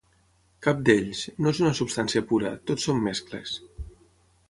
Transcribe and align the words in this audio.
Cap 0.67 0.79
d'ells, 0.87 1.21
no 1.45 1.53
és 1.53 1.61
una 1.67 1.75
substància 1.81 2.25
pura, 2.33 2.57
tot 2.71 2.85
són 2.89 3.07
mescles. 3.11 3.59